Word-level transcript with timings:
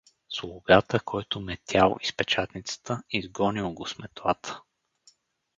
Слугата, 0.29 0.99
който 0.99 1.39
метял 1.39 1.97
из 2.01 2.17
печатницата, 2.17 3.03
изгонил 3.11 3.71
го 3.73 3.85
с 3.85 3.97
метлата. 3.97 4.61